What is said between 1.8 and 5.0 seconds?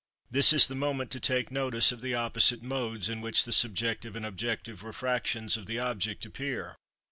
of the opposite modes in which the subjective and objective